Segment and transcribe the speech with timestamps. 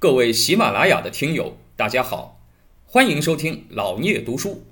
[0.00, 2.38] 各位喜马拉雅的听友，大家好，
[2.86, 4.62] 欢迎收听老聂读书。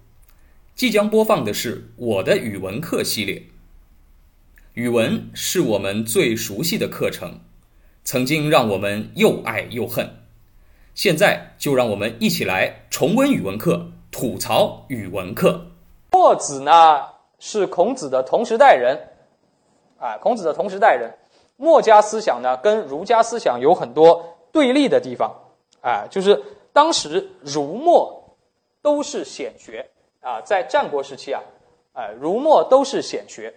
[0.76, 3.42] 即将播放的是我的语文课系列。
[4.75, 7.41] 语文是我们最熟悉的课程，
[8.04, 10.09] 曾经让我们又爱又恨。
[10.95, 15.67] 现在就让我们一起来重温语文课，吐槽语文课。
[16.13, 17.05] 墨子呢
[17.41, 18.97] 是孔子的同时代人，
[19.99, 21.13] 啊，孔子的同时代人。
[21.57, 25.30] 墨家思想呢跟儒家思想有很多对立的地方，
[25.82, 26.43] 啊，就是
[26.73, 28.34] 当时儒墨
[28.80, 29.87] 都是显学
[30.23, 31.42] 啊，在战国时期啊，
[31.92, 33.52] 哎，儒墨都是显学，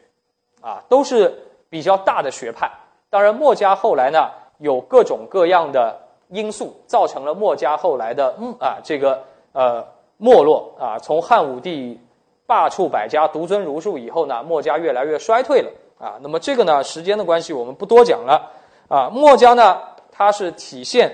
[0.59, 1.34] 啊，都是
[1.70, 2.70] 比较大的学派。
[3.09, 9.23] 当然，墨家后来呢有各种各样的因素，造成了墨家后来的嗯啊这个
[9.54, 9.88] 呃
[10.18, 11.98] 没落啊，从汉武帝
[12.45, 15.71] 罢黜百家，独尊儒术以后呢，墨家越来越衰退了。
[15.98, 18.52] 啊，那么这个呢，时间的关系，我们不多讲了。
[18.90, 19.81] 啊，墨家呢，
[20.20, 21.09] 它是体现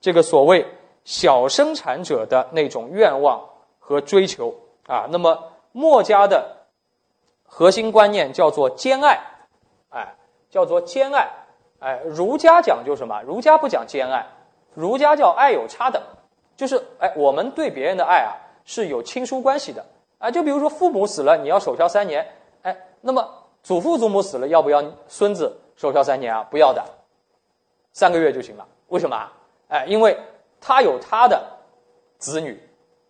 [0.00, 0.66] 这个所谓
[1.04, 3.40] 小生产者的那种愿望
[3.78, 4.52] 和追求。
[4.88, 6.56] 啊，那么墨家的
[7.44, 9.20] 核心观念叫做兼爱，
[9.90, 10.16] 哎，
[10.50, 11.30] 叫做兼爱。
[11.78, 13.22] 哎，儒家讲究什么？
[13.22, 14.26] 儒家不讲兼爱，
[14.74, 16.02] 儒家叫爱有差等，
[16.56, 19.86] 就是哎，我们对别人的爱啊是有亲疏关系的。
[20.18, 22.26] 啊，就比如说父母死了，你要守孝三年，
[22.62, 23.24] 哎，那么。
[23.60, 26.46] 祖父祖母死了，要不要孙子守孝三年啊？
[26.48, 26.82] 不要的，
[27.98, 28.64] 三个月就行了。
[28.90, 29.32] 为什么啊？
[29.66, 30.16] 哎，因为
[30.60, 31.44] 他有他的
[32.16, 32.56] 子女，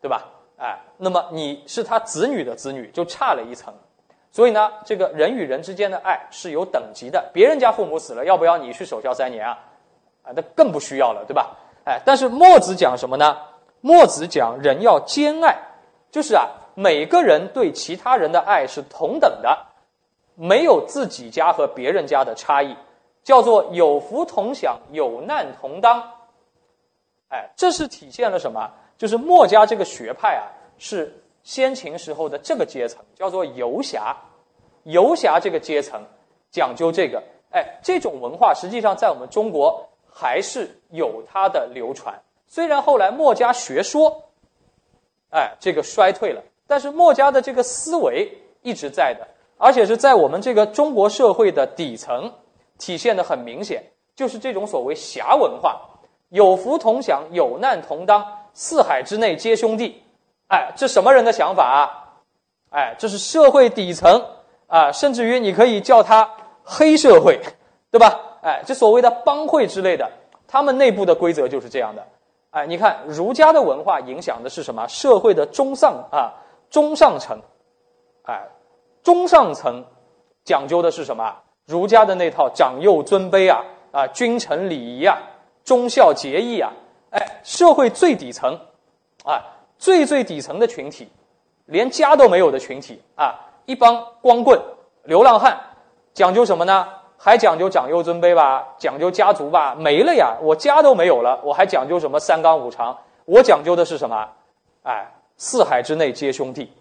[0.01, 0.27] 对吧？
[0.57, 3.75] 哎，那么你是他子女的子女，就差了一层。
[4.33, 7.23] 所以呢，这个人与人之间的爱是有等级的。
[7.35, 9.59] 别人家父母死了，要不要你去守孝三年啊？
[10.23, 11.55] 啊，那更不需要了，对吧？
[11.85, 13.37] 哎，但是墨子讲什么呢？
[13.83, 15.55] 墨子讲人要兼爱，
[16.11, 19.67] 就是啊，每个人对其他人的爱是同等的。
[20.35, 22.75] 没有自己家和别人家的差异，
[23.29, 26.03] 叫做有福同享，有难同当。
[27.29, 28.71] 哎，这是体现了什么？
[28.97, 30.49] 就是墨家这个学派啊，
[30.79, 34.17] 是先秦时候的这个阶层，叫做游侠。
[34.85, 36.03] 游侠这个阶层
[36.51, 42.19] 讲究这个，哎，这种文化实际上在我们中国还是有它的流传。
[42.47, 44.23] 虽然后来墨家学说，
[45.29, 49.29] 哎，这个衰退了，但是墨家的这个思维一直在的。
[49.59, 52.33] 而且是在我们这个中国社会的底层
[52.79, 53.83] 体现的很明显，
[54.17, 55.81] 就是这种所谓侠文化，
[56.29, 58.25] 有福同享，有难同当，
[58.55, 60.03] 四海之内皆兄弟。
[60.49, 61.83] 哎，这什么人的想法啊？
[62.71, 64.25] 哎，这是社会底层
[64.67, 66.31] 啊，甚至于你可以叫他
[66.65, 67.41] 黑社会，
[67.91, 68.21] 对吧？
[68.43, 70.11] 哎，这所谓的帮会之类的，
[70.47, 72.07] 他们内部的规则就是这样的。
[72.51, 74.87] 哎，你看儒家的文化影响的是什么？
[74.89, 76.33] 社会的中上啊，
[76.71, 77.41] 中上层，
[78.23, 78.49] 哎。
[79.01, 79.83] 中上层
[80.45, 81.35] 讲究的是什么？
[81.69, 83.63] 儒家的那套长幼尊卑啊，
[83.93, 85.19] 啊，君臣礼仪啊，
[85.63, 86.73] 忠孝节义啊，
[87.11, 88.59] 哎，社会最底层，
[89.23, 89.39] 啊，
[89.77, 91.07] 最最底层的群体，
[91.67, 94.59] 连家都没有的群体啊，一帮光棍、
[95.05, 95.61] 流浪汉，
[96.15, 96.89] 讲究什么呢？
[97.19, 102.97] 还讲究长幼尊卑吧，讲究家族吧，没了呀，我家都没有了，我还讲究什么三纲五常？
[103.27, 104.27] 我讲究的是什么？
[104.85, 105.07] 哎，
[105.37, 106.73] 四海之内皆兄弟。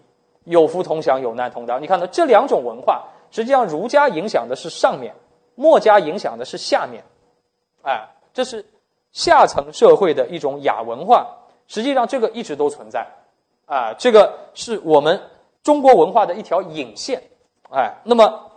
[0.44, 1.82] 有福同享，有难同当。
[1.82, 5.14] 你看到这两种文化，实际上儒家影响的是上面，
[5.54, 7.04] 墨家影响的是下面，
[7.82, 8.64] 哎，这是
[9.12, 11.26] 下层社会的一种雅文化。
[11.66, 13.06] 实际上，这个一直都存在，
[13.66, 15.20] 啊，这个是我们
[15.62, 17.22] 中国文化的一条引线，
[17.70, 18.50] 哎，那么，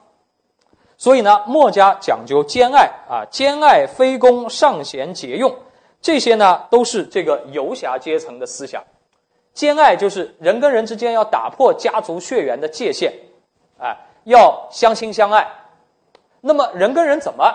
[0.96, 5.54] 所以呢，墨家讲究兼爱啊，兼爱非攻，尚贤节用，
[6.02, 8.82] 这些呢，都是这个游侠阶层的思想。
[9.54, 13.12] 兼爱就是人跟人之间要打破家族血缘的界限，
[13.78, 15.48] 哎，要相亲相爱。
[16.42, 17.54] 那么人跟人怎么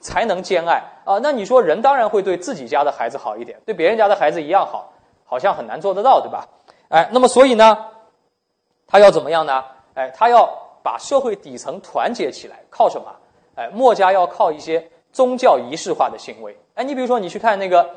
[0.00, 1.18] 才能兼爱啊？
[1.22, 4.92] 那你说人当然会对自己家的孩子好一点，对别人家的孩子一样好，
[5.24, 6.46] 好像很难做得到，对吧？
[6.88, 7.86] 哎，那么所以呢，
[8.86, 9.64] 他要怎么样呢？
[9.94, 10.48] 哎，他要
[10.82, 13.14] 把社会底层团结起来，靠什么？
[13.54, 16.56] 哎，墨家要靠一些宗教仪式化的行为。
[16.74, 17.88] 哎，你比如说你去看那个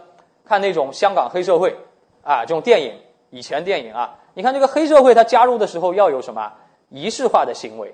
[0.46, 1.76] 看那种香港黑社会
[2.24, 3.00] 啊，这种电影。
[3.30, 6.54] 以前电影啊，你看这个黑社会，他加入的时候要有什么
[6.94, 7.92] 仪式化的行为，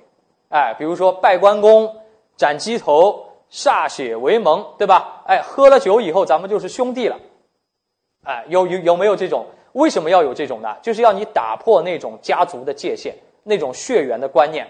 [0.50, 1.90] 哎，比如说拜关公、
[2.36, 5.24] 斩鸡头、歃血为盟，对吧？
[5.26, 7.18] 哎，喝了酒以后，咱们就是兄弟了，
[8.26, 9.46] 哎，有有有没有这种？
[9.72, 10.76] 为什么要有这种呢？
[10.82, 14.68] 就是要你打破那种家族的界限，那种血缘的观念，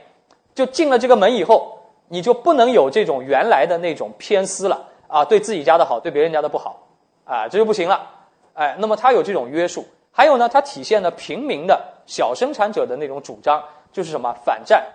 [0.53, 6.85] 就进了这个门以后，你就不能有这种原来的那种偏私了啊，对自己家的好，对别人家的不好，
[7.25, 8.07] 啊，这就不行了，
[8.53, 9.83] 哎，那么他有这种约束。
[10.11, 14.86] 还有呢，它体现了平民的小生产者的那种主张，就是什么反战，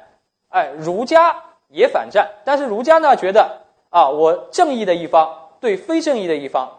[0.51, 1.37] 哎，儒家
[1.69, 6.71] 也反战，但是儒家呢觉得啊，我正义的一方对非正义的一方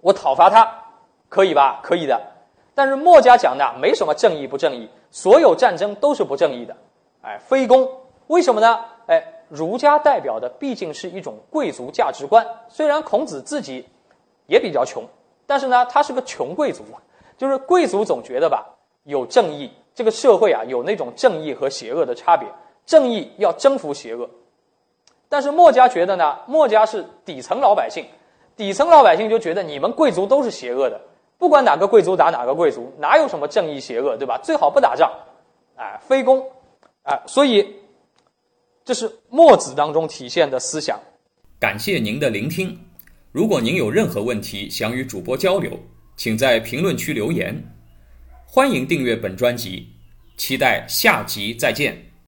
[0.00, 0.84] 我讨伐他，
[1.28, 1.80] 可以吧？
[1.82, 2.20] 可以的。
[2.74, 6.76] 但是墨家讲的没什么正义不正义，所有战争都是不正义的。
[7.22, 7.88] 哎，非攻，
[8.28, 8.84] 为什么呢？
[9.06, 12.46] 哎，儒家代表的毕竟是一种贵族价值观。
[12.68, 13.88] 虽然孔子自己
[14.46, 15.02] 也比较穷，
[15.46, 16.84] 但是呢，他是个穷贵族，
[17.36, 18.64] 就是贵族总觉得吧，
[19.02, 22.48] 有正义，这个社会啊有那种正义和邪恶的差别，
[22.86, 24.30] 正义要征服邪恶。
[25.28, 28.06] 但是墨家觉得呢，墨家是底层老百姓。
[28.56, 31.00] 底层老百姓就觉得你们贵族都是邪恶的，
[31.36, 34.38] 不管哪个贵族打哪个贵族，哪有什么正义邪恶，对吧？
[34.40, 35.10] 最好不打仗，
[35.74, 36.48] 哎，非攻，
[37.02, 37.66] 哎，所以
[38.84, 40.96] 这是墨子当中体现的思想。
[41.58, 42.78] 感谢您的聆听，
[43.32, 45.72] 如果您有任何问题想与主播交流，
[46.14, 47.60] 请在评论区留言。
[48.50, 49.88] 欢迎订阅本专辑，
[50.38, 52.07] 期待下集再见。